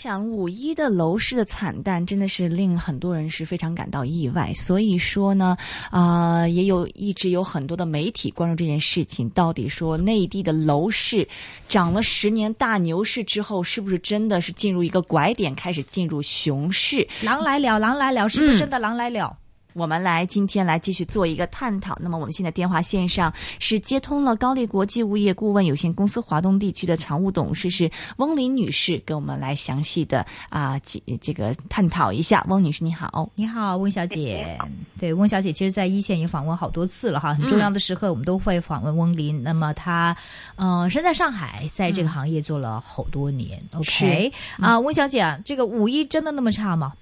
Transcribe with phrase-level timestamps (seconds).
[0.00, 5.54] 想五一的楼市的惨淡真的是令很多人是非常感到意外，所以说呢，
[5.90, 11.28] 啊、也有一直有很多的媒体关注这件事情，到底说内地的楼市
[11.68, 17.06] 涨了十年大牛市之后，是不是真的是进入一个拐点，开始进入熊市？
[17.20, 19.36] 狼来了，狼来了，是不是真的狼来了？
[19.72, 21.96] 我们来今天来继续做一个探讨。
[22.00, 32.44] 那么我们现在电话线上是接通了高丽国际物业顾问有限公司华东地区的常务董事是翁林女士，跟我们来详细的啊这、这个探讨一下。
[32.48, 34.58] 翁女士你好，你好，翁小姐。
[34.98, 39.42] 对，翁小姐其实，在一线也访问好多次了哈，很重要的时刻我们都会访问翁林。
[39.42, 40.16] 那么她，
[40.56, 43.62] 呃，身在上海，在这个行业做了好多年。
[43.72, 46.92] OK，啊、翁小姐啊，这个五一真的那么差吗？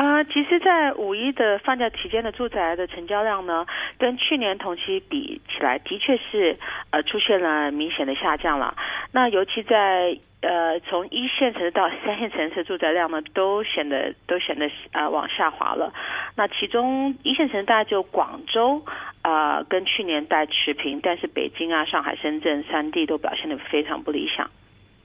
[0.00, 3.66] 啊、其实，在五一的放假期间的住宅的成交量呢，
[3.98, 6.56] 跟去年同期比起来，的确是
[6.90, 8.74] 呃出现了明显的下降了。
[9.12, 15.92] 那尤其在呃从一线城市到三线城市住宅量呢，都显得都显得呃往下滑了。
[16.34, 18.82] 那其中一线城市大概就广州
[19.20, 24.50] 呃跟去年带持平，但是北京啊、上海、深圳三地都表现得非常不理想。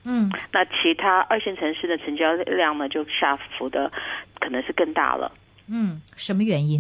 [0.08, 3.92] 嗯，那其他二线城市的成交量呢，就下浮的
[4.40, 5.32] 可能是更大了。
[5.68, 6.80] 嗯，什么原因？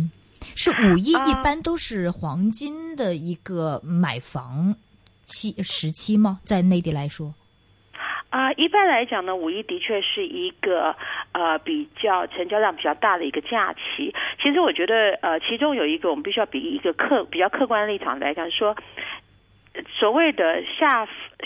[0.55, 4.75] 是五一啊一般都是黄金的一个买房
[5.25, 6.39] 期时期吗？
[6.43, 7.33] 在内地来说，
[8.29, 10.95] 啊、一般来讲呢，五一的确是一个
[11.31, 14.13] 呃比较成交量比较大的一个假期。
[14.39, 18.69] 其实我觉得呃，其中有一个我们必须要比一个客比较客观立场来讲说。
[18.69, 21.05] 呃所谓的下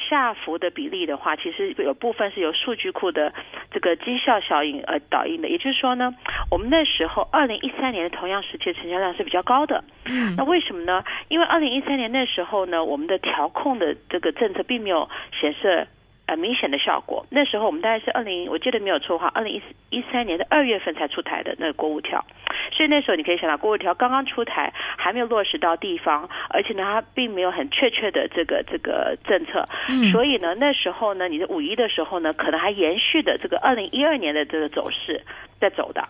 [0.10, 3.32] 下浮的比例的话，其实有部分是由数据库的
[3.72, 5.48] 这个绩效效应而导引的。
[5.48, 6.14] 也就是说呢，
[6.50, 9.84] 我们那时候二零一三年的同样时期的成交量是比较高的。
[10.06, 11.04] 嗯那为什么呢？
[11.28, 15.08] 因为二零一三年那时候呢，我们的调控的这个政策并没有
[15.40, 15.88] 显示
[16.30, 17.26] 呃明显的效果。
[17.32, 19.60] 那时候我们大概是二零，我记得没有错的话，二零
[19.90, 22.24] 一三年的二月份才出台的那个国五条，
[22.72, 35.24] 所以那时候你可以想到，国五条刚刚出台，还没有落实到地方，而且呢，它并没有很确切的这个这个政策，嗯所以呢，那时候呢，你的五一的时候呢，可能还延续的这个二零一二年的这个走势
[35.60, 36.08] 在走的。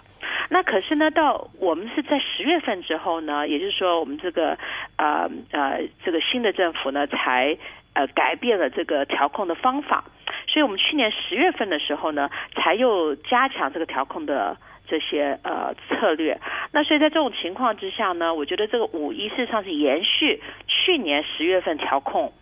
[0.52, 4.58] 那可是呢，到我们是在十月份之后呢，也就是说，我们这个
[4.98, 7.56] 呃呃这个新的政府呢，才
[7.94, 10.04] 呃改变了这个调控的方法，
[10.48, 14.58] 所以我们去年十月份的时候呢，才又加强这个调控的。
[14.92, 16.40] 这些呃策略，
[16.72, 22.34] 那所以在这种情况之下呢，我觉得这个五一事实上是延续去年十月份调控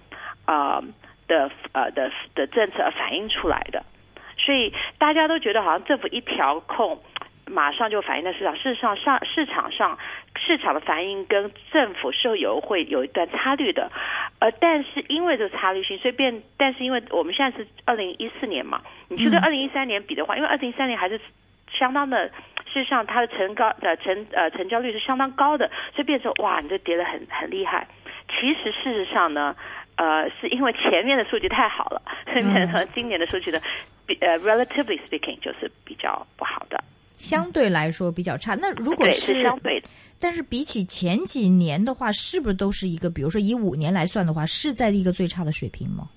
[0.46, 0.82] 啊、
[1.28, 3.84] 的呃的的政策反映出来的，
[4.38, 7.04] 所以大家都觉得好像政府一调控，
[7.48, 8.56] 马上就反映在市场。
[8.56, 9.98] 事实上，上市场上
[10.38, 13.92] 市场的反应跟政府是有会有一段差距的，
[14.40, 21.20] 呃，但是因为这个差异性，所以变，但是因为我们现在是二零一四年嘛，你去跟二零一三年比的话，因为二零一三年还是
[21.72, 22.30] 相当的。
[22.74, 27.88] 事实上，它的成高呃成呃成交率是相当高的，所以变成哇，你这跌得很很厉害。
[28.28, 29.56] 其实事实上呢，
[29.96, 33.60] 呃，是因为前面的数据太好了，所以变成今年的数据呢，
[34.06, 36.78] 比呃 relatively speaking 就是比较不好的。
[37.14, 38.54] 相对来说比较差。
[38.56, 39.90] 那如果对，是是相对的。
[40.20, 46.08] 但是比起前几年的话，是不是都是一个，比如说以五年来算的话，是在一个最差的水平吗？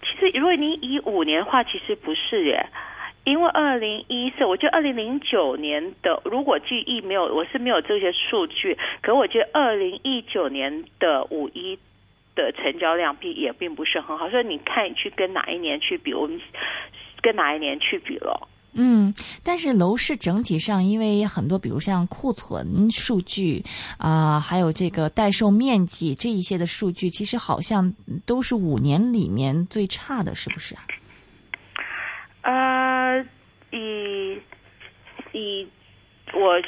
[0.00, 2.64] 其实如果您以五年的话，其实不是耶。
[3.24, 11.78] 因为二零一四，我觉得二零零九年的，如果记忆没有，我是没有这些数据，可我觉得二零一九年的五一
[12.34, 16.40] 的成交量并也并不是很好，所以你看去跟哪一年去比，我们
[17.20, 18.48] 跟哪一年去比了。
[18.80, 19.12] 嗯，
[19.42, 23.64] 但是楼市整体上，因为很多，比如像库存数据
[23.98, 27.92] 啊、还有这个待售面积这一些的数据，其实好像
[28.24, 30.82] 都是五年里面最差的，是不是啊？
[32.42, 33.26] 呃，
[33.72, 34.38] 以
[35.32, 35.68] 以
[36.32, 36.60] 我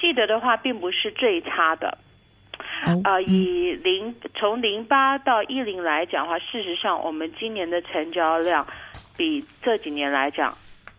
[0.00, 1.98] 记得的话，并不是最差的。
[2.84, 8.64] 啊呃，以零从零八到一零来讲的话，事实上我们今年的成交量
[9.16, 10.56] 比这几年来讲，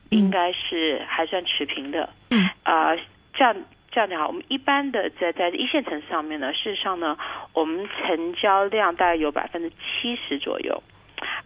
[0.09, 2.09] 应该是还算持平的。
[2.29, 2.95] 嗯，啊、
[3.33, 3.55] 这样
[3.91, 7.17] 这样讲好，我们一般的在在一线城市上面呢，事实上呢，
[7.53, 10.83] 我们成交量大概有百分之七十左右，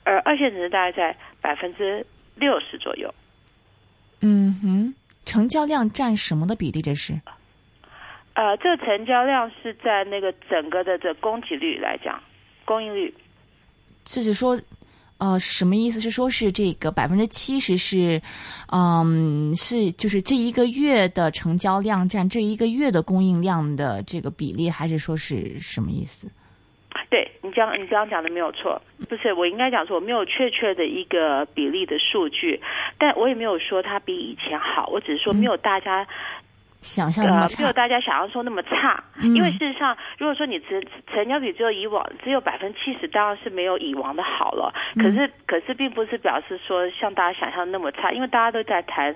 [0.03, 2.05] 而二线城市大概在百分之
[2.35, 3.13] 六十左右。
[4.21, 4.93] 嗯哼，
[5.25, 6.81] 成交量占什么的比例？
[6.81, 7.13] 这是
[8.33, 12.21] 呃，这个成交量是在那个整个的这供给率来讲，
[12.63, 13.13] 供应率。
[14.05, 14.57] 就是指说，
[15.21, 15.99] 呃，什么意思？
[15.99, 18.19] 是说是这个百分之七十是，
[18.73, 26.27] 嗯，是就是这一个月的成交量占这一个月的供应量的这个比例，还是说是什么意思？
[27.11, 32.59] 对你这样你这样讲的没有错，不是我应该讲说我没有确切的一个比例的数据，
[32.97, 36.07] 但我也没有说它比以前好，我只是说没有大家。
[36.81, 39.35] 想象那么呃，没有，大家想象说那么差，嗯。
[39.35, 40.83] 因为事实上，如果说你成
[41.13, 44.73] 成交比只有以往只有百分之七十，当然是没有以往的好了。
[44.95, 45.03] 嗯。
[45.03, 49.13] 可是，可是并不是表示说像大家想象那么差，因为大家都在谈，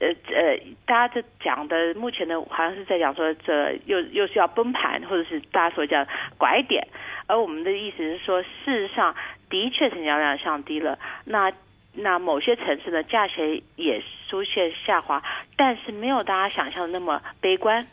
[0.00, 6.04] 呃呃，大家在讲的目前的好像是在讲说这又又是要崩盘，或者是大家所讲
[6.36, 6.84] 拐点，
[7.28, 9.14] 而我们的意思是说，事实上
[9.48, 11.52] 的确成交量降低了，那。
[11.94, 15.22] 那某些城市呢，价钱也出现下滑，
[15.56, 17.86] 但是没有大家想象的那么悲观。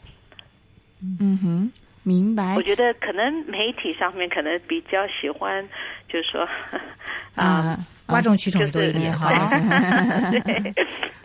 [1.20, 1.72] 嗯哼，
[2.04, 5.68] 明白我觉得可能媒体上面可能比较喜欢，
[6.08, 6.42] 就是说，
[7.36, 7.78] 啊，啊。
[8.08, 9.32] 哗众取宠多一点哈。
[10.44, 10.74] 对，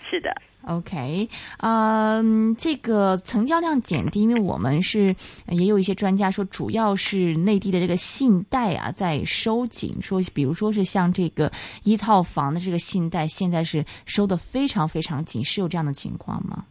[0.08, 0.31] 是的，
[0.67, 1.29] OK，
[1.61, 5.15] 嗯，这个成交量减低，因为我们是
[5.47, 11.51] 呃也有一些专家说，主要是内地的这个信贷啊在收紧，说比如说是像这个
[11.85, 16.65] 一套房的这个信贷，现在是收的非常非常紧，是有这样的情况吗？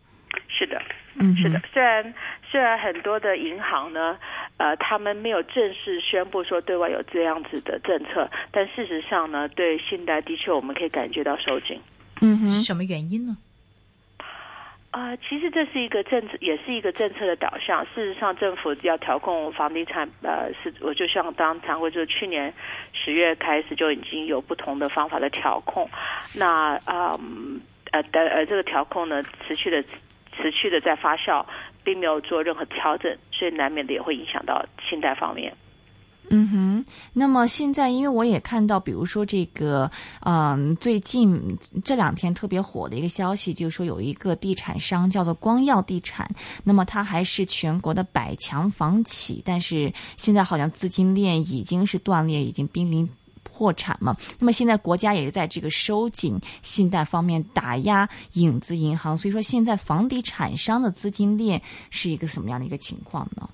[0.50, 0.82] 是的，
[1.16, 1.62] 嗯，是的。
[1.74, 2.14] 虽然
[2.52, 4.18] 虽然很多的银行呢，
[4.58, 11.80] 呃，他们没有正式宣布说对外有这样子的政策，但事实上呢，对信贷的确我们可以感觉到收紧。
[12.20, 13.38] 嗯哼，是什么原因呢？
[14.96, 17.86] 啊、其实这是一个政策，也是一个政策的导向。
[17.94, 22.54] 事实上，政府要调控房地产，呃，是我就像刚谈过，就去年
[22.94, 25.86] 十月开始就已经有不同的方法的调控。
[26.38, 27.60] 那嗯
[27.92, 29.84] 呃的呃，这个调控呢，持续的
[30.38, 31.46] 持续的在发酵，
[31.84, 35.54] 并没有做任何调整，所以难免的也会影响到信贷方面。
[36.30, 39.90] 嗯哼，那么现在，因为我也看到，比如说这个，
[40.22, 46.30] 嗯，最近这两天特别火的一个消息，就是说有一个地产商叫做光耀地产，
[46.64, 53.10] 那么它还是全国的百强房企，但是现在好像资金链已经是断裂，已经濒临。
[53.58, 63.48] 破产嘛，那么现在国家也是在这个收紧信贷方面打压影子银行，所以说现在房地产商的资金链是一个什么样的一个情况呢？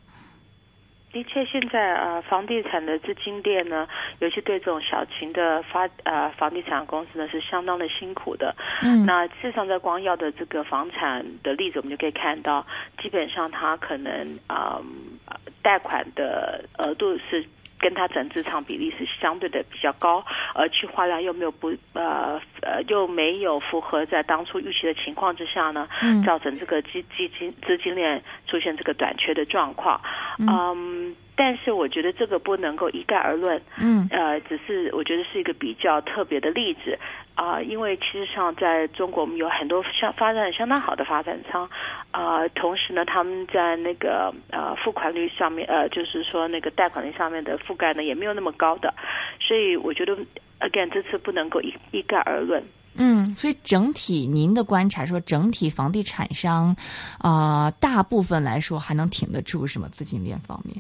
[1.12, 3.88] 的确，现在呃，房地产的资金链呢，
[4.20, 8.56] 尤其对这种小型的发呃房地产公司呢，是相当的辛苦的。
[8.82, 12.66] 嗯那事实上，在光耀的这个房产的例子，我们就可以看到，
[13.02, 14.80] 基本上它可能啊、
[15.26, 17.46] 呃贷款的额度是。
[17.82, 20.24] 跟它整资产比例是相对的比较高，
[20.54, 30.00] 而去化量又没有不呃呃又没有符合在当初预期的情况之下呢，嗯造成这个基基金资金链出现这个短缺的状况。
[30.40, 33.62] 嗯，但是我觉得这个不能够一概而论。
[33.78, 36.98] 嗯呃，只是我觉得是一个比较特别的例子
[37.34, 41.68] 啊、因为其实上在中国，我们有很多相发展相当好的发展商，
[42.12, 48.94] 啊，同时呢，他们在那个呃付款率上面，呃，就是说那个贷款率上面的覆盖呢，也没有那么高的，
[49.40, 50.16] 所以我觉得
[50.60, 52.64] ，again，这次不能够一一概而论。
[52.94, 56.76] 嗯，所以整体您的观察说，整体房地产商，
[57.20, 60.76] 啊、大部分来说还能挺得住什么资金链方面？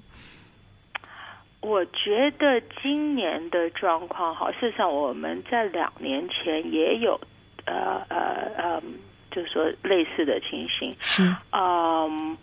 [1.61, 7.19] 我觉得今年的状况好，事实上我们在两年前也有，
[7.65, 8.83] 呃呃呃，
[9.29, 10.91] 就是说类似的情形。
[10.99, 12.35] 是，嗯，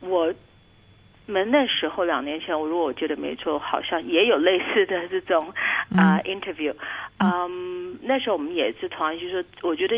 [0.00, 0.34] 我
[1.26, 5.52] 们那时候两年前，我如果我觉得没错，好像也有类似的这种
[5.96, 6.74] 啊、interview。
[7.20, 9.96] 嗯，那时候我们也是同样，就是说，我觉得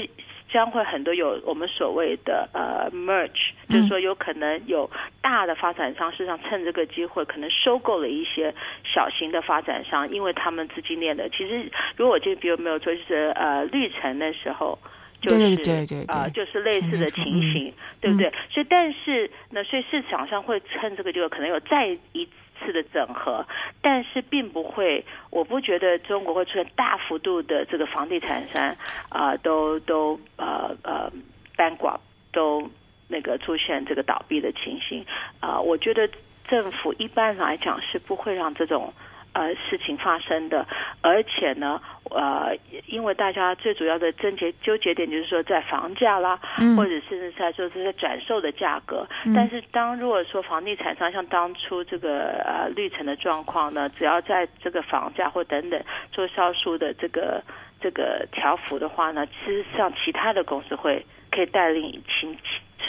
[0.52, 4.90] 将会很多有我们所谓的呃 merge，就是说有可能有
[5.22, 8.54] 大的发展商，事实上趁这个机会可能收购了一些
[8.84, 14.78] 小型的发展商，因为他们资金链的，其实如果我记得比如没有错，就是呃绿城的时候。
[15.22, 18.32] 就是对对对对对啊、就是类似的情嗯形，对不对？
[18.48, 22.26] 所以，但是呢，所以市场上会趁这个机会，可能有再一
[22.60, 23.44] 次的整合，
[23.82, 28.76] 但是并不会，我不觉得中国会出现大幅度的这个房地产商
[29.08, 31.10] 啊、都都呃呃
[31.56, 32.00] bankrupt
[32.32, 32.70] 都
[33.08, 35.04] 那个出现这个倒闭的情形
[35.40, 36.08] 啊、我觉得
[36.46, 38.92] 政府一般来讲是不会让这种。
[39.32, 40.66] 呃，事情发生的，
[41.02, 42.56] 而且呢，呃，
[42.86, 46.76] 因为大家最主要的症结纠结点就是说在房价啦，嗯。
[46.76, 49.06] 或者甚至在说这些转售的价格。
[49.24, 49.32] 嗯。
[49.32, 57.40] 但是当如果说房地产商像当初这个呃绿城的状况呢，只要在这个房价或等等做销售的这个
[57.80, 62.36] 这个条幅的话呢，其实像其他的公司会可以带领新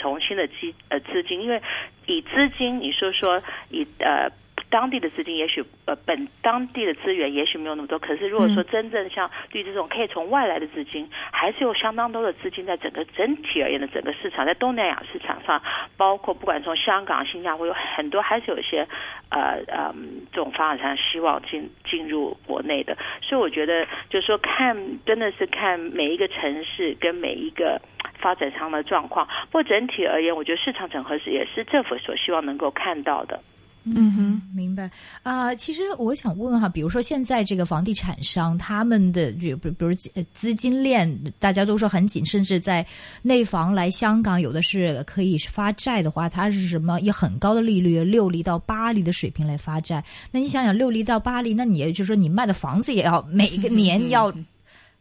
[0.00, 1.62] 重新的资呃资金，因为
[2.06, 4.28] 以资金你说说以呃
[4.72, 15.62] 当地的资金也许呃本当地的资源也许没有那么多，可是如果说真正像绿这种可以从外来的资金，还是有相当多的资金在整个整体而言的整个市场，在东南亚市场上，
[15.98, 18.88] 包括不管从香港、新加坡有很多还是有一些
[19.28, 19.94] 呃呃
[20.32, 24.74] 这种发展商希望进进入国内的，所以我觉得就是说看
[25.04, 27.80] 真的是看每一个城市跟每一个。
[28.18, 33.40] 发展商的状况，不过整体而言，我觉得市场整合是也是政府所希望能够看到的。
[33.84, 34.90] 嗯哼，明白
[35.22, 35.54] 啊。
[35.54, 39.92] 其实我想问哈，比如说现在这个房地产商他们的，比比如
[40.32, 41.08] 资金链，
[41.38, 42.86] 大家都说很紧，甚至在
[43.22, 50.04] 内房来香港，有的是可以发债的话，它是什么以很高的利率，六厘到八厘的水平来发债。
[50.30, 54.32] 那你想想，六厘到八厘，那你也就是说，你卖的房子也要每个年 要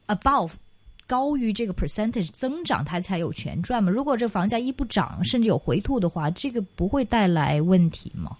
[0.08, 0.54] above。
[1.08, 3.92] 高于这个 percentage 增长，它才有权赚嘛。
[3.92, 8.32] 如果这房价一不涨，甚至有回吐的话，这个不会带来问题吗？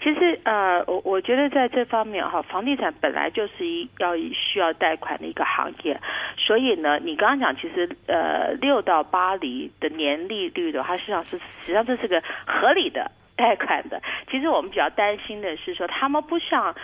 [0.00, 6.00] 其实呃，我我觉得在这方面哈，房地产本来就是一要需要贷款的一个行业，
[6.36, 14.00] 所以呢，你刚刚讲其实呃六到八厘的年利率的，它实际上是实际上这是个合理的贷款的。
[14.30, 16.74] 其实我们比较担心的是说，他们不想。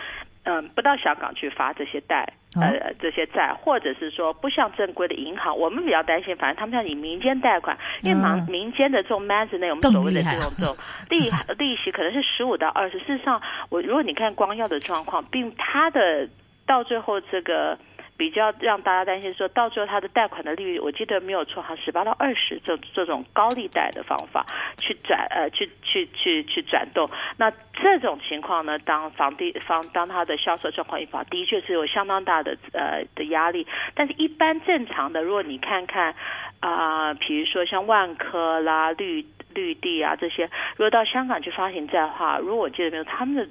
[0.45, 2.27] 嗯，不到香港去发这些贷，
[2.61, 10.75] 呃，这些债，或者是说不像正规的银行，我们比较担心，反正他们要以民间贷款，因为民民间的这种 m a s 那我们所谓的 这种这种
[11.09, 12.99] 利利息可能是十五到二十。
[12.99, 16.27] 事实上，我如果你看光耀的状况，并它的
[16.65, 17.77] 到最后这个。
[18.17, 24.45] 比较让大家担心，说到最后他的贷款的利率，我记得没有错，哈，十八到二十这这种高利贷的方法
[24.77, 27.09] 去转呃去去去去转动。
[27.37, 33.67] 那这种情况呢，当房地方当他的销售状况一好，的确是有相当大的呃的压力。
[33.93, 36.15] 但是，一般正常的，如果你看看
[36.61, 40.45] 啊，比如说像万科啦、绿绿地啊这些，
[40.77, 43.45] 如果到香港去发行债的话，如果我记得没有，他们的。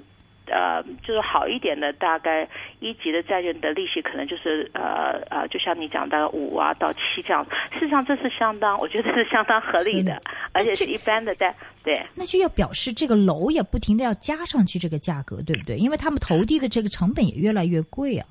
[0.47, 2.47] 呃，就是好一点的，大概
[2.79, 7.45] 一级的债券的利息可能就是呃呃，就像你讲的五啊到七这样。
[7.71, 10.21] 事实上，这是相当，我觉得是相当合理的，
[10.51, 11.53] 而且是一般的贷。
[11.83, 15.77] 对，那就要表示这个楼也不停的要加上去这个价格，对不对？
[15.77, 18.25] 因为他们投地的这个成本也越来越贵啊。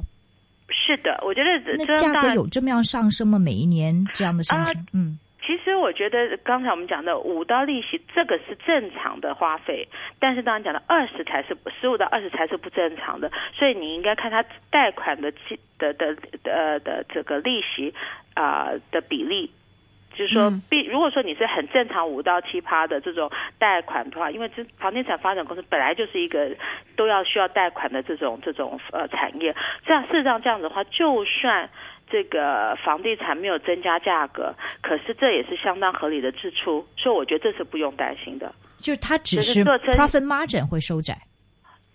[0.68, 3.38] 是的，我觉得那价格有这么样上升吗？
[3.38, 4.86] 每一年这样的上升？
[4.92, 5.18] 嗯。
[5.46, 15.30] 其实我觉得刚才我们讲的五到利息，这个是正常的花费，但是当然讲的二十才是十五到二十才是不正常的，所以你应该看他贷款的
[15.78, 17.94] 的的的的这个利息
[18.34, 19.50] 啊的比例，
[20.14, 26.50] 就是说，必如果说你是很正常五到七趴的这种贷款的话，因为这房地产发展公司本来就是一个
[26.96, 29.54] 都要需要贷款的这种这种呃产业，
[29.84, 31.68] 这样事实上这样子的话，就算。
[32.10, 38.54] 这个房地产没有增加价格，可是这也是相当合理的支出，所以我觉得这是不用担心的。
[38.76, 41.16] 就是它只是 profit margin 会收窄，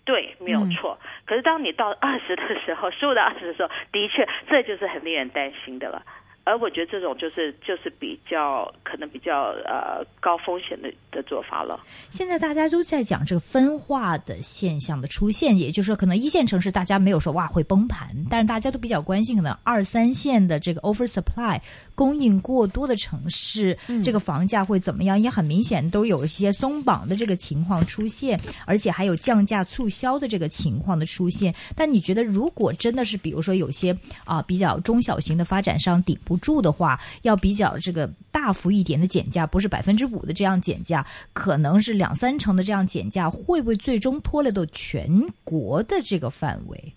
[0.04, 0.98] 对，没有错。
[1.24, 6.02] 可是当你到二十的时候，十五到二十的时候，的确这就是很令人担心的了。
[6.44, 11.78] 而我觉得这种就是就是比较可能比较呃高风险的的做法了。
[12.08, 21.60] 现在大家都在讲这个分化的现象的出现，也就是说，可能一线城市大家没有说哇会崩盘，但是大家都比较关心可能二三线的这个 oversupply
[21.94, 25.20] 供应过多的城市，这个房价会怎么样？
[25.20, 31.54] 也很明显都有一些松绑的这个情况出现，而且还有降价促销的这个情况的出现。
[31.76, 33.94] 但你觉得，如果真的是比如说有些
[34.24, 36.18] 啊比较中小型的发展商顶？
[36.30, 45.10] 不住的话，要比较这个大幅一点的减价，不是百分之五的这样减价，可能是两三成的这样减价，会不会最终拖累到全
[45.42, 46.92] 国的这个范围？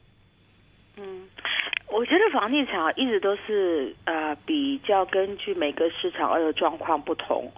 [0.98, 1.28] 嗯，
[1.92, 7.52] 我觉得房地产啊，一直都是呃比较根据每个市场而有状况不同。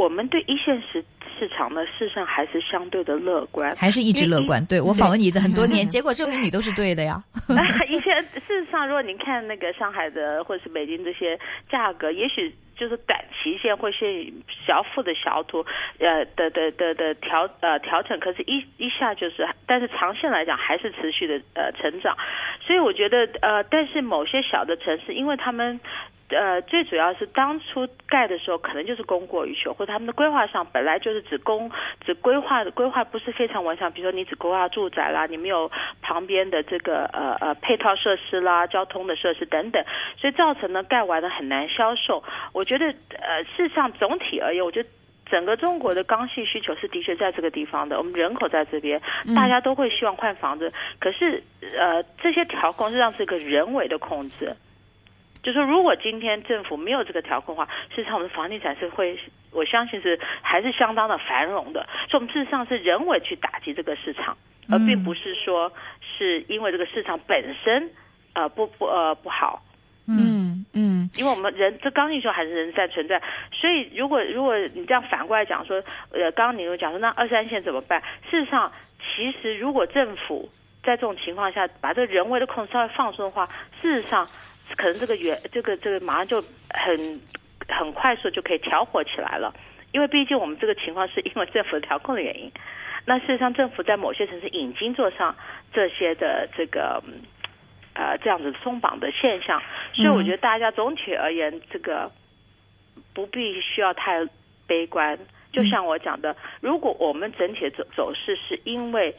[0.00, 1.04] 我们对一线市
[1.38, 4.64] 市场呢，事实上还是相对的乐观，还是一直乐观。
[4.64, 7.22] 对我访问你的很多年， 结果证明你都是对的呀。
[7.86, 11.38] 一些事实上，如果您看那个上海的或者是北京这些
[11.70, 14.08] 价格，也许就是短期线会先
[14.66, 15.62] 小幅的小图，
[15.98, 22.16] 呃的的的的调呃调整，可是一一下就是，但是长线来讲还是持续的呃成长。
[22.66, 25.78] 所以我觉得呃，但是某些小的城市，因为他们。
[26.30, 31.70] 呃，最主要是当初盖的时候，可能就是供过于求，或者他们的规划上本来就是只供
[32.04, 35.70] 只规划的规划不是非常完善，比如说你只规划住宅啦，你没有
[36.00, 39.84] 旁边的这个呃呃配套设施啦、交通的设施等等，
[40.18, 42.22] 所以造成呢盖完了很难销售。
[42.52, 44.88] 我觉得呃，事实上总体而言，我觉得
[45.28, 49.00] 整个中国的刚性需求是的确在这个地方的，我们人口在这边，
[49.34, 51.42] 大家都会希望换房子，可是
[51.78, 54.54] 呃这些调控是让这个人为的控制。
[55.42, 59.18] 就说，如果今天政府没有这个调控的话，事实上我们的房地产是会，
[59.52, 61.86] 我相信是还是相当的繁荣的。
[62.08, 64.36] 所以，我们事实上是人为去打击这个市场。
[64.72, 65.72] 而并不是说
[66.16, 67.90] 是因为这个市场本身
[68.34, 69.60] 呃不不呃不好。
[70.06, 73.20] 嗯嗯，因为我们人这刚性需求还是人在存在，
[73.52, 75.82] 所以如果如果你这样反过来讲说，
[76.12, 78.00] 呃，刚刚你又讲说那二三线怎么办？
[78.30, 78.70] 事实上，
[79.00, 80.48] 其实如果政府
[80.84, 83.48] 在这种情况下把这个人为的控制稍微放松的话，
[83.82, 84.24] 事实上
[84.76, 87.20] 可能这个原这个这个马上就很
[87.68, 89.54] 很快速就可以调火起来了。
[89.92, 92.50] 因为毕竟我们这个情况是因为政府调控的原因，
[93.04, 95.34] 那事实上政府在某些城市已经做上
[95.72, 97.02] 这些的这个。
[97.92, 99.60] 呃，这样子松绑的现象，
[99.92, 102.10] 所以我觉得大家总体而言，这个
[103.12, 104.24] 不必需要太
[104.66, 105.18] 悲观。
[105.52, 109.14] 就像我讲的，如果我们整体的走走势是因为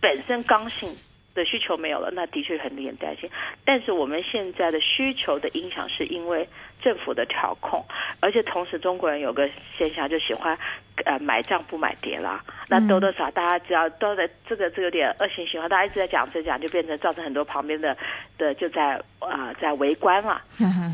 [0.00, 0.88] 本身刚性。
[1.34, 3.28] 的需求没有了，那的确很令人担心。
[3.64, 6.46] 但是我们现在的需求的影响是因为
[6.82, 7.84] 政府的调控，
[8.20, 10.56] 而且同时中国人有个现象就喜欢
[11.04, 12.42] 呃买涨不买跌啦。
[12.68, 17.96] 那多多少大家只要都在这个这有点恶性循环，大家一直在讲这讲，就变成造成很多旁边的
[18.38, 20.40] 的就在啊在围观了，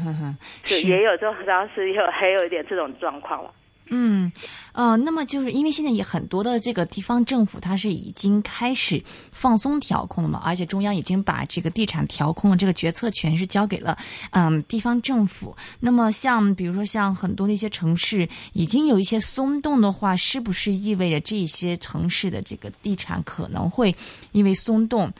[0.64, 3.52] 就也有这种当时有还有一点这种状况了。
[3.90, 4.30] 嗯，
[4.72, 13.98] 呃，那么就是因为现在也很多的这个地方政府，它是已经开始放松调控了嘛，而且中央已经把这个地产调控的这个决策权是交给了
[14.30, 15.56] 嗯地方政府。
[15.80, 23.94] 那么像比如说像很多的一些城市已经有一些松动的话，是不是意味着这些城市的这个地产可能会
[24.32, 25.12] 因为松动？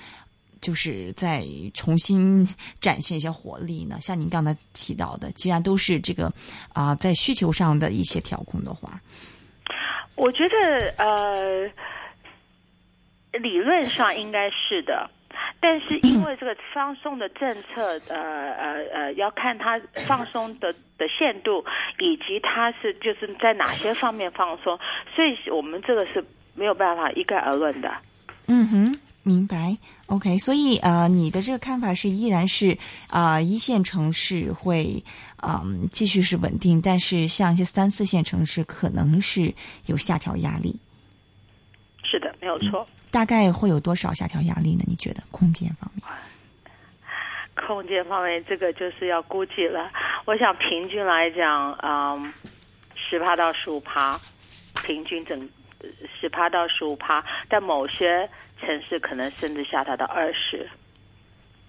[0.60, 1.42] 就是在
[1.74, 2.46] 重新
[2.80, 3.98] 展现一些活力呢。
[4.00, 6.30] 像您刚才提到的，既然都是这个
[6.72, 9.00] 啊，在需求上的一些调控的话，
[10.16, 10.56] 我觉得
[10.98, 11.64] 呃，
[13.38, 15.08] 理论上应该是的，
[15.60, 21.64] 但是因为这个放松的政策，呃呃呃，要看它放松的的限度，
[21.98, 24.78] 以及它是就是在哪些方面放松，
[25.14, 26.22] 所以我们这个是
[26.54, 27.90] 没有办法一概而论的。
[28.50, 28.98] 嗯哼。
[29.22, 29.76] 明白
[30.06, 32.76] ，OK，所以呃，你的这个看法是依然是
[33.08, 35.04] 啊，一线城市会
[35.42, 39.54] 嗯继续是稳定，但是像一些三四线城市可能是
[39.86, 40.74] 有下调压力。
[42.02, 42.86] 是的，没有错。
[43.10, 44.84] 大概会有多少下调压力呢？
[44.86, 46.02] 你觉得空间方面？
[47.54, 49.90] 空间方面，这个就是要估计了。
[50.24, 52.32] 我想平均来讲，嗯，
[52.94, 54.18] 十趴到十五趴，
[54.82, 55.46] 平均整
[56.20, 58.28] 十趴到十五趴，但某些。
[58.62, 60.68] 城市可能甚至下调到二十，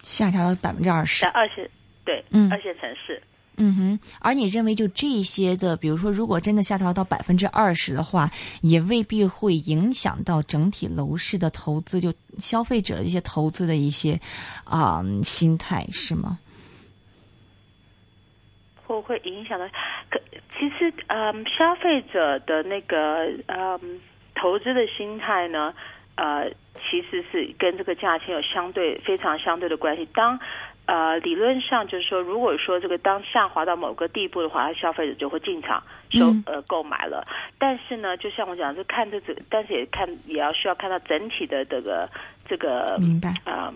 [0.01, 1.21] 下调到百分之二十。
[1.21, 1.65] 在二线，
[2.03, 3.23] 对，嗯，二线城市，
[3.55, 3.99] 嗯哼。
[4.19, 14.19] 而你认为，就这些的，比如说，如果真的下调到百分之二十的话，也未必会影响到整体楼市的投资，就消费者一些投资的一些
[14.65, 16.37] 啊心态，是吗？
[18.99, 19.67] 会会影响到？
[20.09, 20.19] 可
[20.57, 24.01] 其实，嗯，消费者的那个嗯
[24.35, 25.73] 投资的心态呢？
[26.15, 26.49] 呃，
[26.89, 30.05] 其实是跟这个价钱有相对非常相对的关系。
[30.13, 30.37] 当
[30.85, 37.25] 呃理论上就是说，如果说这个当下滑到某个地步的话，消费者就会进场收呃购买了。
[37.57, 42.07] 但是呢，就像我讲，就看这个，但是也看也要需要看到整体的这个
[42.47, 43.73] 这个明白啊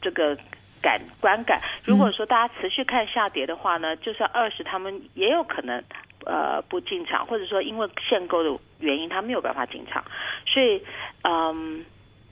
[0.00, 0.36] 这个
[0.84, 1.58] 感观感。
[1.84, 5.82] 如果说大家持续看下跌的话呢，就算二十，他们也有可能。
[6.26, 10.02] 呃，不进场，或者说因为限购的原因，他没有办法进场，
[10.46, 10.80] 所以，
[11.22, 11.84] 嗯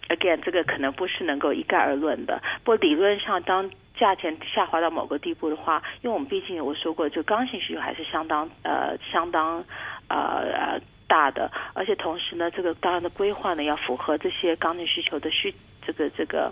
[0.09, 2.41] ，again，这个可能不是能够一概而论的。
[2.65, 9.63] 不过理论上，当价钱下滑到某个地步的话，因为我们毕竟我说过，就刚性需求还是相当呃相当
[10.09, 10.17] 呃
[10.55, 15.55] 呃大的，而且同时呢，这个当然的规划呢要符合这些刚性需求的需
[15.87, 16.51] 这个这个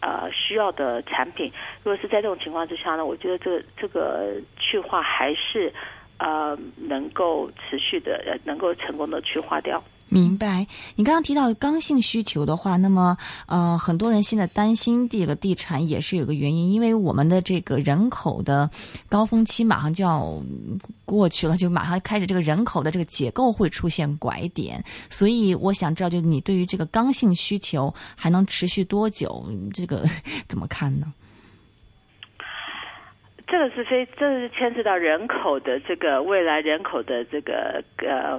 [0.00, 1.52] 呃需要的产品。
[1.82, 5.72] 如果是在这种情况之下呢，我觉得这个这个去化还是。
[6.20, 9.80] 呃，能够持续的，呃，能够成功的去化掉。
[10.08, 10.66] 明白。
[10.96, 13.16] 你刚刚提到刚性需求的话，那么
[13.46, 18.70] 呃，很多人现在担心这个地产也是有个原因，因为我们的这个人口的
[19.08, 20.42] 高峰期马上就要
[21.04, 29.44] 过去了，就马上开始这个人口的这个结构会出现拐点，所以我想知道，就你对于这个刚性需求还能持续多久？
[29.72, 30.02] 这个
[30.48, 31.12] 怎么看呢？
[33.50, 38.38] 这个是非，这是牵涉到人口的这个未来人口的这个呃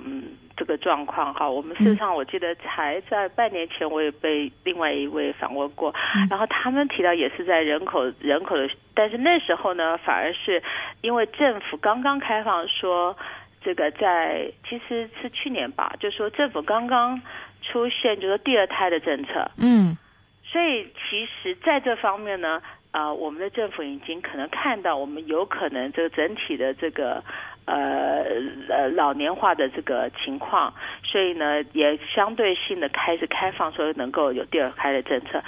[0.60, 1.50] 这个状况哈。
[1.50, 5.96] 我们事实上，我记得才在半年前，我也被另外一位访问过，
[6.30, 10.62] 然后他们提到也是在人口人口的，但是那时候呢，反而是
[11.02, 13.18] 因为政府刚刚开放，说
[13.64, 17.22] 这个在其实是去年吧，就说政府刚刚
[17.62, 19.98] 出现就是第二胎的政策，嗯，
[20.44, 22.62] 所以其实在这方面呢。
[22.92, 27.24] 啊，我们的政府已经可能看到，我们有可能这个整体的这个
[27.66, 28.26] 呃
[28.68, 30.74] 呃老年化的这个情况，
[31.04, 35.44] 所以呢也相对性的开始开放，所以能够有第二开的政策。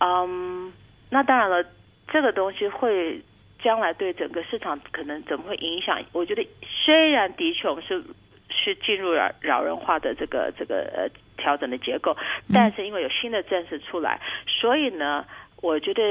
[0.00, 0.72] 嗯，
[1.08, 1.64] 那当然了，
[2.08, 3.22] 这个东西会
[3.62, 6.02] 将来对整个市场可能怎么会影响？
[6.12, 8.02] 我觉得虽然的确我们是
[8.50, 12.16] 是进入了老人化的这个这个呃调整的结构，
[12.52, 15.24] 但是因为有新的政策出来，所以呢。
[15.62, 16.02] 我觉得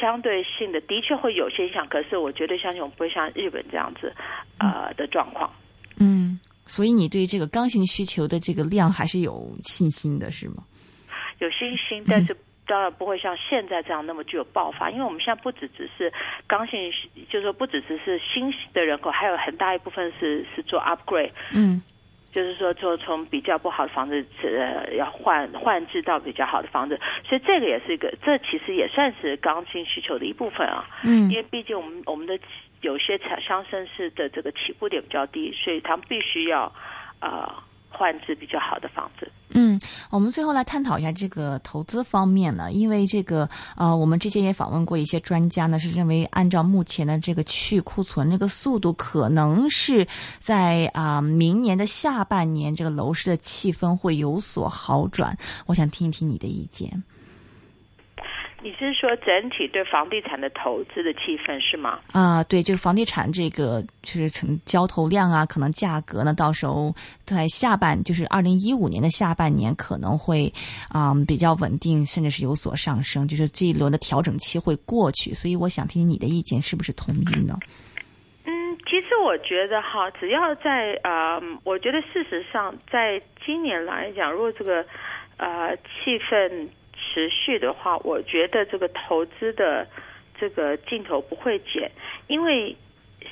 [0.00, 4.14] 相对性的的确会有些影响，可是我绝对相信我们不会像日本这样子，
[4.58, 5.52] 呃的状况。
[5.98, 10.62] 嗯，所以你对这个刚性需求的这个量还是有信心的，是吗？
[11.40, 16.12] 有信心，但是当然不会像现在这样那么具有爆发，因为我们现在不只只是
[16.46, 16.78] 刚性，
[17.28, 21.32] 就是说不只只是新的人口，还有很大一部分是是做 upgrade。
[21.52, 21.82] 嗯。
[22.32, 30.84] 就是说，就从比较不好的房子，呃，要换换置到比较好的房子，所以这个也是一个，这其实也算是刚性需求的一部分啊。
[31.04, 32.38] 嗯，因为毕竟我们我们的
[32.80, 36.72] 有些乡乡绅士的这个起步点比较低，所以他们必须要
[37.20, 37.62] 啊。
[37.92, 39.30] 换置比较好的房子。
[39.54, 39.78] 嗯，
[40.10, 50.06] 我们最后来探讨一下这个投资方面呢，因为这个呃，我们之前也访问过一些专家呢，是认为按照目前的这个去库存这个速度，可能是
[50.40, 55.36] 在啊明年的下半年，这个楼市的气氛会有所好转。
[55.66, 57.02] 我想听一听你的意见。
[58.62, 61.98] 你是说整体对房地产的投资的气氛是吗？
[62.12, 66.94] 啊，对，就是房地产这个就是成交投量啊，可能价格呢，到时候
[67.24, 70.52] 在下半，就是二零一五年的下半年可能会
[70.88, 75.34] 啊比较稳定，甚至是有所上升，就是这一轮的调整期会过去。
[75.34, 77.58] 所以我想听听你的意见，是不是同意呢？
[78.44, 78.52] 嗯，
[78.86, 84.86] 其实我觉得哈，只要在啊，我觉得事实上在今年来讲，如果这个
[85.38, 86.68] 呃气氛。
[87.12, 89.86] 持续的话，我觉得这个投资的
[90.38, 91.90] 这个镜头不会减，
[92.26, 92.74] 因为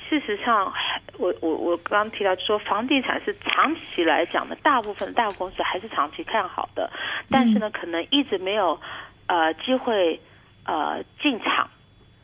[0.09, 0.71] 事实上，
[1.17, 6.91] 我我我刚刚提到说，房地产是长期来讲的，大部分大公司还是长期看好的，
[7.29, 8.79] 但是呢，可能一直没有
[9.27, 10.19] 呃机会
[10.65, 11.69] 呃进场，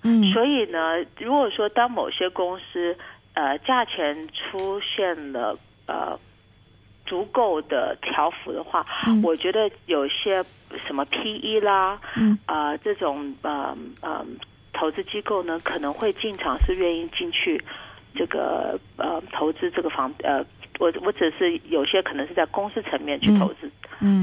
[0.04, 2.98] 嗯，所以呢，如果说当某些公司
[3.34, 6.20] 呃价钱出现了呃。
[7.08, 8.86] 足够的条幅的话，
[9.24, 10.43] 我觉得有些
[10.86, 11.98] 什么 P E 啦，
[12.46, 14.26] 啊这种呃呃
[14.74, 17.63] 投资机构呢，可能会进场是愿意进去
[18.13, 20.46] 这个呃投资这个房呃，
[20.80, 23.72] 我我只是有些可能是在公司层面去投资，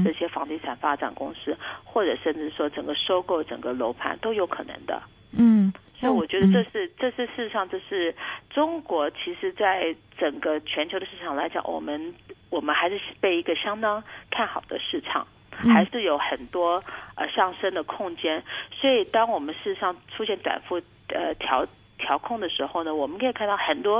[0.03, 5.01] 这些房地产发展公司，或者甚至说整个收购整个楼盘都有可能的。
[5.37, 8.13] 嗯，所以我觉得这是这是事实上这是
[8.49, 12.13] 中国其实在整个全球的市场来讲，我们。
[12.55, 16.81] 我们还是被一个相当看好的市场，还是有很多
[17.15, 18.41] 呃上升的空间。
[18.71, 23.97] 所以，当我们事实上出现短幅呃调调控的时候呢，我们可以看到很多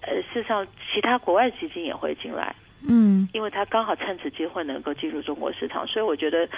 [0.00, 2.54] 呃事实上其他国外基金也会进来，
[2.88, 5.86] 嗯，因为它刚好趁此机会能够进入中国市场。
[5.86, 6.48] 所以，我觉得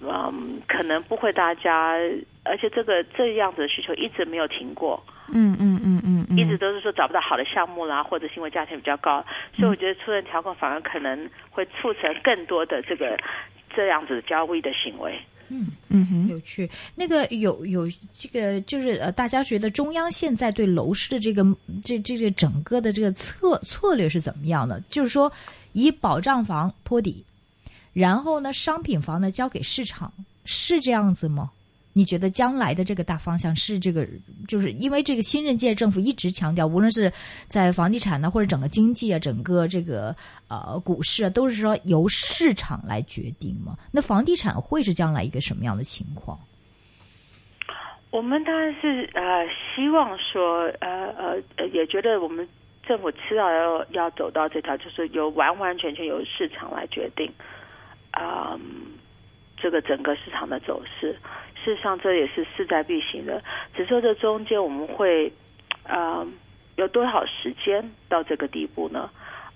[0.00, 1.96] 嗯可能不会大家，
[2.44, 5.02] 而且这个这样子的需求一直没有停过。
[5.32, 9.24] 嗯嗯嗯嗯，一直都是说找不到好的项目啦，或者是因为价钱比较高，
[9.56, 13.18] 所以我觉得出现调控反而可能会促成更多的这个
[13.74, 15.18] 这样子交易的行为。
[15.50, 16.68] 嗯嗯哼，有趣。
[16.94, 21.42] 那个有有这个就是呃，大家觉得中央现在对楼市的这个
[21.82, 24.78] 这这个整个的这个策策略是怎么样的？
[24.90, 25.32] 就是说
[25.72, 27.24] 以保障房托底，
[27.94, 30.12] 然后呢商品房呢交给市场，
[30.44, 31.50] 是这样子吗？
[31.98, 34.06] 你觉得将来的这个大方向是这个，
[34.46, 37.12] 就是因为这个新任届政府一直强调，无论是
[37.48, 40.14] 在房地产呢，或者整个经济啊，整个这个
[40.46, 43.76] 呃股市啊，都是说由市场来决定嘛。
[43.90, 46.38] 那房地产会是将来一个什么样的情况？
[48.10, 52.48] 我们当然是呃希望说呃呃也觉得我们
[52.86, 57.28] 政府迟早要要走到这条，就是由完完全全由市场来决定，
[58.12, 58.56] 啊，
[59.56, 61.18] 这个整个市场的走势。
[61.68, 63.42] 事实上，这也是势在必行的。
[63.76, 65.30] 只是说，这中间我们会，
[65.84, 66.26] 呃，
[66.76, 69.10] 有多少时间到这个地步呢？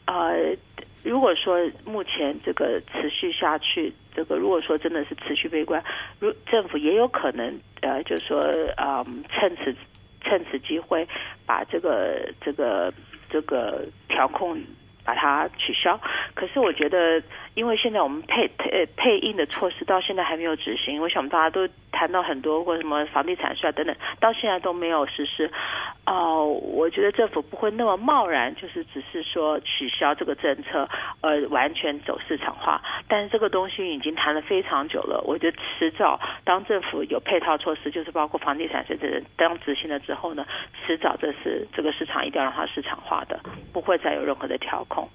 [0.05, 0.55] 呃，
[1.03, 5.83] 如果说目前这个持续下去，这个如果说真的是持续悲观，
[6.21, 8.41] 如政府也有可能，呃，就是说，
[8.77, 9.75] 呃，趁此
[10.21, 11.09] 趁此机会
[11.47, 12.93] 把这个这个
[13.31, 14.61] 这个调控。
[15.05, 15.99] 把它取消，
[16.35, 17.23] 可是我觉得，
[17.55, 25.51] 因为现在我们配配配印的措施到现在还没有执行，我想大家都谈到很多或什么房地产税啊等等，到现在都没有实施。
[26.05, 30.89] 哦，我觉得政府不会那么贸然，就是只是说取消这个政策，
[31.21, 32.83] 呃，完全走市场化。
[33.07, 40.45] 但是这个东西已经谈了非常久了，我觉得迟早当政府有配套措施，就是包括房地产税这当执行了之后呢，
[40.85, 43.41] 迟早这是这个市场一定要让它市场化的，
[43.73, 45.09] 不会再有任何的调控。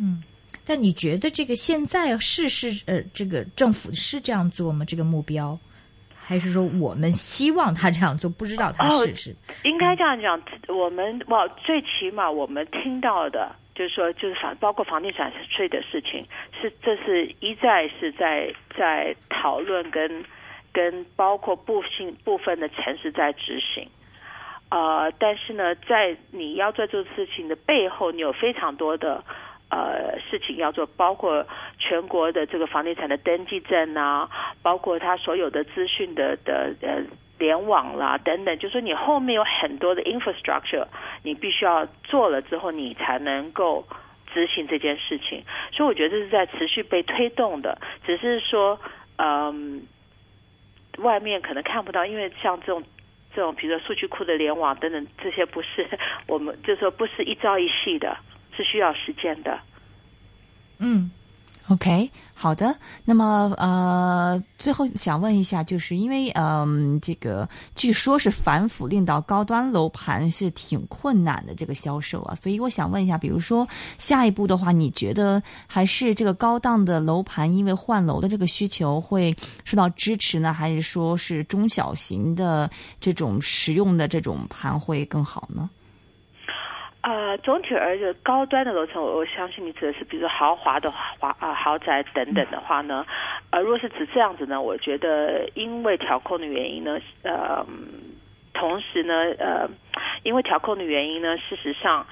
[0.00, 0.20] 嗯，
[0.66, 4.84] 但你觉得这个现在是是呃，这个政府是这样做吗？
[4.84, 5.56] 这个目标？
[6.26, 8.30] 还是说我们希望他这样做？
[8.30, 10.40] 不知道他是不是应该这样讲。
[10.68, 16.26] 我们哇，最起码我们听到的，就是说，就是房包括房地产税的事情，
[16.58, 20.24] 是这是一再是在在讨论跟
[20.72, 23.86] 跟包括部分部分的城市在执行。
[24.70, 29.22] 呃，但是呢，在你要做这个事情的背后，你有非常多的。
[29.74, 31.44] 呃，事情要做，包括
[31.80, 34.30] 全国的这个房地产的登记证啊，
[34.62, 37.02] 包括它所有的资讯的的呃
[37.40, 40.86] 联网啦等等，就说你后面有很多的 infrastructure，
[41.24, 43.84] 你必须要做了之后，你才能够
[44.32, 45.42] 执行这件事情。
[45.72, 48.78] 所以我觉得这是在持续被推动的，只是说，
[49.16, 49.82] 嗯，
[50.98, 52.80] 外面可能看不到，因为像这种
[53.34, 55.88] 这种，比如说数据库的联网等等，这些不是
[56.28, 58.16] 我们就说不是一朝一夕的。
[58.56, 59.58] 是需要时间的。
[60.78, 61.10] 嗯
[61.68, 62.76] ，OK，好的。
[63.04, 73.66] 那么呃，最后想问一下，就是因为嗯，这个据说是反腐令到高端楼盘是挺困难的这个销售啊，所以我想问一下，比如说
[73.98, 82.68] 下一步的话，你觉得还是这个高档的楼盘因为换楼的这个需求会受到支持呢，还是说是中小型的
[83.00, 85.70] 这种实用的这种盘会更好呢？
[87.04, 93.04] 呃，总体而言，高端的楼层，我相信你指的是，比如说豪华的华啊豪宅等等的话呢，
[93.50, 97.62] 呃，如果是指这样子呢，我觉得因为调控的原因呢，呃，
[98.54, 99.68] 同时呢，呃，
[100.22, 102.06] 因为调控的原因呢，事实上，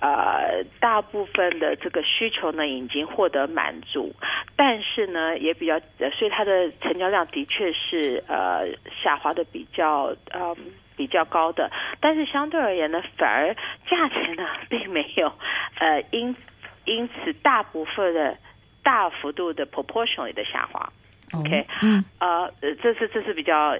[0.00, 4.14] 呃，大部分的这个需求呢已经获得满足，
[4.54, 5.80] 但是呢，也比较，
[6.16, 8.68] 所以它的成交量的确是呃
[9.02, 10.56] 下滑的比较呃。
[10.98, 13.54] 比较高的，但是相对而言呢，反而
[13.88, 15.32] 价钱呢并没有，
[15.78, 16.36] 呃，因
[16.84, 18.36] 因此大部分的
[18.82, 20.92] 大幅度的 proportionally 的下滑。
[21.32, 22.50] OK，嗯，呃，
[22.82, 23.76] 这是这是比较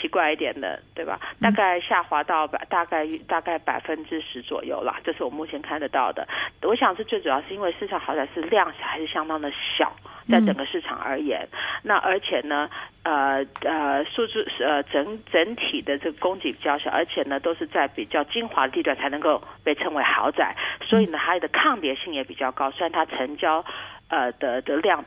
[0.00, 1.18] 奇怪一点的，对吧？
[1.40, 6.26] 大概下滑到百大概大概百分之十左右啦，这是我目前看得到的。
[6.62, 9.92] 我想是最主要是因为市场好歹是量还是相当的小。
[10.28, 11.48] 在整个市场而言，
[11.82, 12.70] 那而且呢，
[13.02, 22.70] 呃呃，数字呃整整体的这个供给比较小，而且呢都是在比较精华的地段才能够被称为豪宅，所以呢它的抗跌性也比较高。
[22.70, 23.64] 虽然它成交
[24.08, 25.04] 呃的的量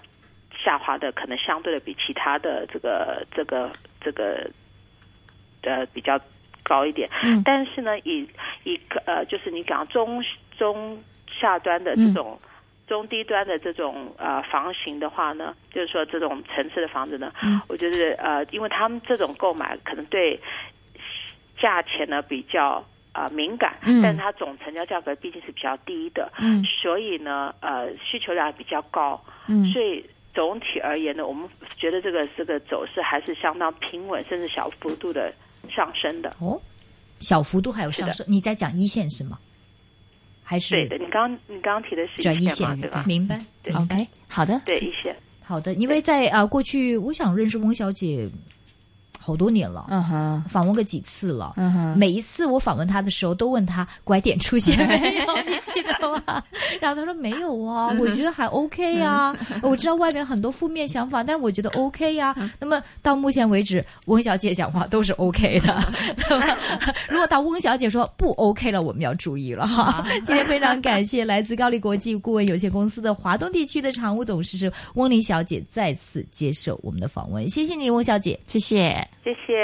[0.63, 4.49] 下滑的可能相对的比其他的这个这个这个
[5.61, 6.19] 呃比较
[6.63, 7.41] 高一点，嗯。
[7.43, 8.27] 但是呢以
[8.63, 10.23] 以呃就是你讲中
[10.57, 10.97] 中
[11.27, 12.39] 下端的这种。
[12.85, 17.31] 中低端的这种呃房型的话呢，就是说这种层次的房子呢，
[17.69, 20.37] 我觉得呃，因为他们这种购买可能对
[21.57, 26.61] 价钱呢比较啊敏感，但是它总成交价格毕竟是比较低的，嗯。
[26.65, 29.19] 所以呢呃需求量比较高，
[29.71, 35.33] 所以总体而言呢，我们觉得这个这个走势还是相当平稳，甚至小幅度的
[35.69, 36.33] 上升的。
[36.39, 36.59] 哦，
[37.19, 38.25] 小幅度还有上升？
[38.27, 39.37] 你在讲一线是吗？
[40.43, 43.03] 还是对的，你刚你刚刚提的是转一线对吧？
[43.07, 43.39] 明白
[43.73, 48.29] ，OK，好的，对一线，好的，因为在啊过去，我想认识翁小姐。
[49.23, 56.43] 好多年了，嗯哼，访问过几次了，嗯哼，每一次我访问他的时候，都问他拐点出现 没有，你记得吗？
[56.81, 59.33] 然后他说没有啊，我觉得还 OK 呀。
[59.61, 62.35] 我知道外面很多负面想法，但是我觉得 OK 呀。
[62.59, 65.81] 那么到目前为止，翁小姐讲话都是 OK 的。
[67.07, 70.05] 如果到翁小姐说不 OK 了，我们要注意了哈。
[70.25, 79.07] 今天非常感谢来自高丽国际顾问有限公司的华东地区的常务董事是翁林小姐再次接受我们的访问，谢谢你，翁小姐，谢谢。
[79.23, 79.63] 谢谢。